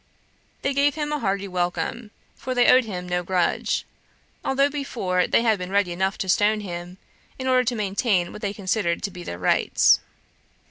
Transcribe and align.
They 0.63 0.73
gave 0.73 0.95
him 0.95 1.11
a 1.11 1.19
hearty 1.19 1.47
welcome, 1.47 2.09
for 2.35 2.55
they 2.55 2.71
owed 2.71 2.85
him 2.85 3.07
no 3.07 3.21
grudge; 3.21 3.85
although 4.43 4.67
before 4.67 5.27
they 5.27 5.43
had 5.43 5.59
been 5.59 5.69
ready 5.69 5.91
enough 5.91 6.17
to 6.17 6.27
stone 6.27 6.61
him, 6.61 6.97
in 7.37 7.45
order 7.45 7.65
to 7.65 7.75
maintain 7.75 8.33
what 8.33 8.41
they 8.41 8.51
considered 8.51 9.03
to 9.03 9.11
be 9.11 9.21
their 9.21 9.37
rights. 9.37 9.99